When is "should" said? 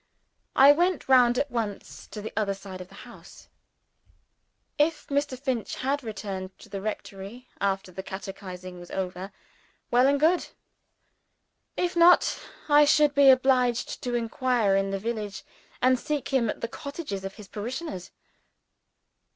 12.83-13.13